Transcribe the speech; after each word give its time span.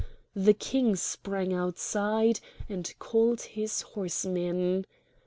The 0.33 0.55
king 0.55 0.95
sprang 0.95 1.53
outside 1.53 2.39
and 2.67 2.91
called 2.97 3.41
his 3.41 3.81
horsemen. 3.83 4.87